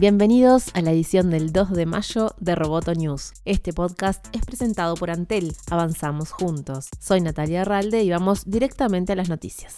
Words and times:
Bienvenidos 0.00 0.70
a 0.72 0.80
la 0.80 0.92
edición 0.92 1.28
del 1.28 1.52
2 1.52 1.72
de 1.72 1.84
mayo 1.84 2.34
de 2.40 2.54
Roboto 2.54 2.94
News. 2.94 3.34
Este 3.44 3.74
podcast 3.74 4.24
es 4.34 4.40
presentado 4.46 4.94
por 4.94 5.10
Antel. 5.10 5.54
Avanzamos 5.70 6.32
juntos. 6.32 6.88
Soy 6.98 7.20
Natalia 7.20 7.60
Arralde 7.60 8.02
y 8.02 8.08
vamos 8.08 8.44
directamente 8.46 9.12
a 9.12 9.16
las 9.16 9.28
noticias. 9.28 9.76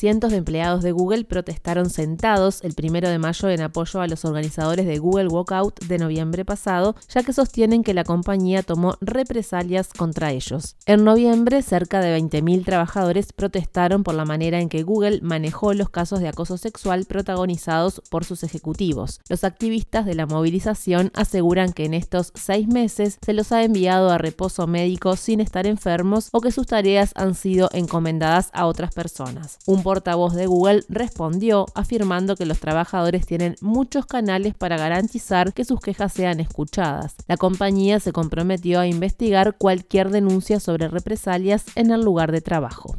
Cientos 0.00 0.30
de 0.30 0.38
empleados 0.38 0.82
de 0.82 0.92
Google 0.92 1.24
protestaron 1.24 1.90
sentados 1.90 2.64
el 2.64 2.72
primero 2.72 3.10
de 3.10 3.18
mayo 3.18 3.50
en 3.50 3.60
apoyo 3.60 4.00
a 4.00 4.06
los 4.06 4.24
organizadores 4.24 4.86
de 4.86 4.96
Google 4.96 5.28
Walkout 5.28 5.78
de 5.84 5.98
noviembre 5.98 6.46
pasado, 6.46 6.96
ya 7.10 7.22
que 7.22 7.34
sostienen 7.34 7.82
que 7.82 7.92
la 7.92 8.04
compañía 8.04 8.62
tomó 8.62 8.96
represalias 9.02 9.88
contra 9.92 10.32
ellos. 10.32 10.76
En 10.86 11.04
noviembre, 11.04 11.60
cerca 11.60 12.00
de 12.00 12.18
20.000 12.18 12.64
trabajadores 12.64 13.34
protestaron 13.34 14.02
por 14.02 14.14
la 14.14 14.24
manera 14.24 14.58
en 14.58 14.70
que 14.70 14.84
Google 14.84 15.20
manejó 15.20 15.74
los 15.74 15.90
casos 15.90 16.20
de 16.20 16.28
acoso 16.28 16.56
sexual 16.56 17.04
protagonizados 17.04 18.00
por 18.08 18.24
sus 18.24 18.42
ejecutivos. 18.42 19.20
Los 19.28 19.44
activistas 19.44 20.06
de 20.06 20.14
la 20.14 20.24
movilización 20.24 21.10
aseguran 21.12 21.74
que 21.74 21.84
en 21.84 21.92
estos 21.92 22.32
seis 22.34 22.66
meses 22.68 23.18
se 23.20 23.34
los 23.34 23.52
ha 23.52 23.64
enviado 23.64 24.08
a 24.08 24.16
reposo 24.16 24.66
médico 24.66 25.16
sin 25.16 25.40
estar 25.40 25.66
enfermos 25.66 26.30
o 26.32 26.40
que 26.40 26.52
sus 26.52 26.66
tareas 26.66 27.12
han 27.16 27.34
sido 27.34 27.68
encomendadas 27.74 28.48
a 28.54 28.64
otras 28.64 28.94
personas. 28.94 29.58
Un 29.66 29.89
portavoz 29.90 30.34
de 30.34 30.46
Google 30.46 30.84
respondió 30.88 31.66
afirmando 31.74 32.36
que 32.36 32.46
los 32.46 32.60
trabajadores 32.60 33.26
tienen 33.26 33.56
muchos 33.60 34.06
canales 34.06 34.54
para 34.54 34.76
garantizar 34.76 35.52
que 35.52 35.64
sus 35.64 35.80
quejas 35.80 36.12
sean 36.12 36.38
escuchadas. 36.38 37.16
La 37.26 37.36
compañía 37.36 37.98
se 37.98 38.12
comprometió 38.12 38.78
a 38.78 38.86
investigar 38.86 39.56
cualquier 39.58 40.10
denuncia 40.10 40.60
sobre 40.60 40.86
represalias 40.86 41.64
en 41.74 41.90
el 41.90 42.02
lugar 42.02 42.30
de 42.30 42.40
trabajo. 42.40 42.94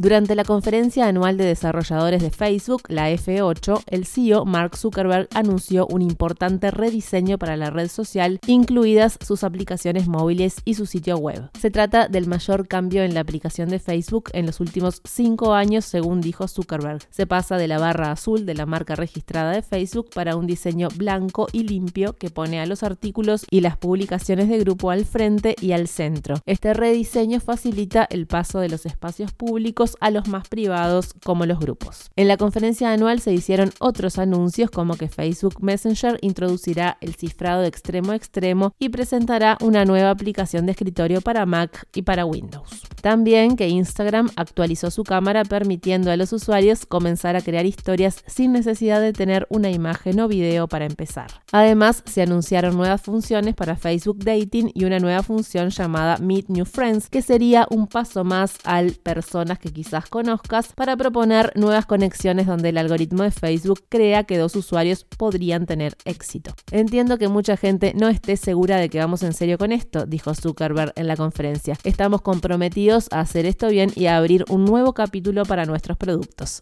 Durante 0.00 0.36
la 0.36 0.44
conferencia 0.44 1.08
anual 1.08 1.36
de 1.38 1.44
desarrolladores 1.44 2.22
de 2.22 2.30
Facebook, 2.30 2.82
la 2.86 3.10
F8, 3.10 3.82
el 3.88 4.06
CEO 4.06 4.44
Mark 4.44 4.76
Zuckerberg 4.76 5.26
anunció 5.34 5.88
un 5.88 6.02
importante 6.02 6.70
rediseño 6.70 7.36
para 7.36 7.56
la 7.56 7.70
red 7.70 7.88
social, 7.88 8.38
incluidas 8.46 9.18
sus 9.20 9.42
aplicaciones 9.42 10.06
móviles 10.06 10.58
y 10.64 10.74
su 10.74 10.86
sitio 10.86 11.16
web. 11.16 11.50
Se 11.58 11.72
trata 11.72 12.06
del 12.06 12.28
mayor 12.28 12.68
cambio 12.68 13.02
en 13.02 13.12
la 13.12 13.18
aplicación 13.18 13.70
de 13.70 13.80
Facebook 13.80 14.30
en 14.34 14.46
los 14.46 14.60
últimos 14.60 15.02
cinco 15.02 15.52
años, 15.52 15.84
según 15.84 16.20
dijo 16.20 16.46
Zuckerberg. 16.46 17.02
Se 17.10 17.26
pasa 17.26 17.56
de 17.56 17.66
la 17.66 17.80
barra 17.80 18.12
azul 18.12 18.46
de 18.46 18.54
la 18.54 18.66
marca 18.66 18.94
registrada 18.94 19.50
de 19.50 19.62
Facebook 19.62 20.10
para 20.14 20.36
un 20.36 20.46
diseño 20.46 20.90
blanco 20.94 21.48
y 21.50 21.64
limpio 21.64 22.12
que 22.12 22.30
pone 22.30 22.60
a 22.60 22.66
los 22.66 22.84
artículos 22.84 23.44
y 23.50 23.62
las 23.62 23.76
publicaciones 23.76 24.48
de 24.48 24.60
grupo 24.60 24.92
al 24.92 25.04
frente 25.04 25.56
y 25.60 25.72
al 25.72 25.88
centro. 25.88 26.36
Este 26.46 26.72
rediseño 26.72 27.40
facilita 27.40 28.06
el 28.08 28.28
paso 28.28 28.60
de 28.60 28.68
los 28.68 28.86
espacios 28.86 29.32
públicos 29.32 29.87
a 30.00 30.10
los 30.10 30.28
más 30.28 30.48
privados 30.48 31.14
como 31.24 31.46
los 31.46 31.58
grupos. 31.58 32.10
En 32.16 32.28
la 32.28 32.36
conferencia 32.36 32.92
anual 32.92 33.20
se 33.20 33.32
hicieron 33.32 33.72
otros 33.78 34.18
anuncios 34.18 34.70
como 34.70 34.96
que 34.96 35.08
Facebook 35.08 35.62
Messenger 35.62 36.18
introducirá 36.22 36.98
el 37.00 37.14
cifrado 37.14 37.62
de 37.62 37.68
extremo 37.68 38.12
a 38.12 38.16
extremo 38.16 38.74
y 38.78 38.88
presentará 38.88 39.58
una 39.60 39.84
nueva 39.84 40.10
aplicación 40.10 40.66
de 40.66 40.72
escritorio 40.72 41.20
para 41.20 41.46
Mac 41.46 41.86
y 41.94 42.02
para 42.02 42.24
Windows. 42.24 42.87
También 43.00 43.56
que 43.56 43.68
Instagram 43.68 44.30
actualizó 44.36 44.90
su 44.90 45.04
cámara 45.04 45.44
permitiendo 45.44 46.10
a 46.10 46.16
los 46.16 46.32
usuarios 46.32 46.86
comenzar 46.86 47.36
a 47.36 47.40
crear 47.40 47.64
historias 47.64 48.24
sin 48.26 48.52
necesidad 48.52 49.00
de 49.00 49.12
tener 49.12 49.46
una 49.50 49.70
imagen 49.70 50.18
o 50.20 50.28
video 50.28 50.66
para 50.68 50.86
empezar. 50.86 51.30
Además, 51.52 52.02
se 52.06 52.22
anunciaron 52.22 52.76
nuevas 52.76 53.00
funciones 53.00 53.54
para 53.54 53.76
Facebook 53.76 54.18
Dating 54.24 54.70
y 54.74 54.84
una 54.84 54.98
nueva 54.98 55.22
función 55.22 55.70
llamada 55.70 56.18
Meet 56.18 56.48
New 56.48 56.64
Friends, 56.64 57.08
que 57.08 57.22
sería 57.22 57.66
un 57.70 57.86
paso 57.86 58.24
más 58.24 58.58
al 58.64 58.92
personas 58.92 59.58
que 59.58 59.72
quizás 59.72 60.08
conozcas 60.08 60.72
para 60.74 60.96
proponer 60.96 61.52
nuevas 61.54 61.86
conexiones 61.86 62.46
donde 62.46 62.70
el 62.70 62.78
algoritmo 62.78 63.22
de 63.22 63.30
Facebook 63.30 63.84
crea 63.88 64.24
que 64.24 64.38
dos 64.38 64.56
usuarios 64.56 65.04
podrían 65.04 65.66
tener 65.66 65.96
éxito. 66.04 66.54
Entiendo 66.70 67.18
que 67.18 67.28
mucha 67.28 67.56
gente 67.56 67.92
no 67.94 68.08
esté 68.08 68.36
segura 68.36 68.76
de 68.76 68.88
que 68.88 68.98
vamos 68.98 69.22
en 69.22 69.32
serio 69.32 69.58
con 69.58 69.72
esto, 69.72 70.06
dijo 70.06 70.34
Zuckerberg 70.34 70.92
en 70.96 71.06
la 71.06 71.16
conferencia. 71.16 71.76
Estamos 71.84 72.22
comprometidos 72.22 72.87
a 72.88 73.20
hacer 73.20 73.46
esto 73.46 73.68
bien 73.68 73.90
y 73.94 74.06
a 74.06 74.16
abrir 74.16 74.44
un 74.48 74.64
nuevo 74.64 74.94
capítulo 74.94 75.44
para 75.44 75.66
nuestros 75.66 75.98
productos. 75.98 76.60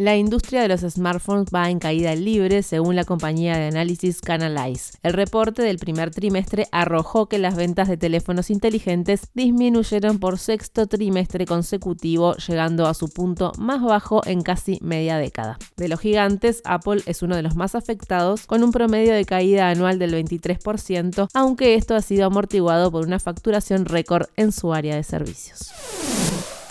La 0.00 0.16
industria 0.16 0.62
de 0.62 0.68
los 0.68 0.80
smartphones 0.80 1.50
va 1.54 1.68
en 1.68 1.78
caída 1.78 2.14
libre, 2.14 2.62
según 2.62 2.96
la 2.96 3.04
compañía 3.04 3.58
de 3.58 3.66
análisis 3.66 4.22
Canalize. 4.22 4.94
El 5.02 5.12
reporte 5.12 5.60
del 5.60 5.76
primer 5.76 6.10
trimestre 6.10 6.68
arrojó 6.72 7.26
que 7.26 7.38
las 7.38 7.54
ventas 7.54 7.86
de 7.86 7.98
teléfonos 7.98 8.48
inteligentes 8.48 9.28
disminuyeron 9.34 10.18
por 10.18 10.38
sexto 10.38 10.86
trimestre 10.86 11.44
consecutivo, 11.44 12.34
llegando 12.36 12.86
a 12.86 12.94
su 12.94 13.10
punto 13.10 13.52
más 13.58 13.82
bajo 13.82 14.22
en 14.24 14.40
casi 14.40 14.78
media 14.80 15.18
década. 15.18 15.58
De 15.76 15.88
los 15.88 16.00
gigantes, 16.00 16.62
Apple 16.64 17.02
es 17.04 17.20
uno 17.20 17.36
de 17.36 17.42
los 17.42 17.54
más 17.54 17.74
afectados, 17.74 18.46
con 18.46 18.64
un 18.64 18.72
promedio 18.72 19.12
de 19.12 19.26
caída 19.26 19.68
anual 19.68 19.98
del 19.98 20.14
23%, 20.14 21.28
aunque 21.34 21.74
esto 21.74 21.94
ha 21.94 22.00
sido 22.00 22.24
amortiguado 22.24 22.90
por 22.90 23.04
una 23.04 23.18
facturación 23.18 23.84
récord 23.84 24.28
en 24.36 24.52
su 24.52 24.72
área 24.72 24.96
de 24.96 25.02
servicios. 25.02 25.70